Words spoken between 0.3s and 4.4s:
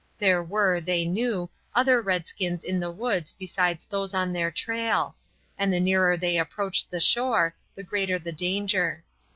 were, they knew, other redskins in the woods besides those on